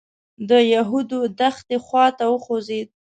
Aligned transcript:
د 0.49 0.51
یهودو 0.73 1.19
دښتې 1.39 1.77
خوا 1.85 2.05
ته 2.17 2.25
وخوځېدو. 2.33 2.93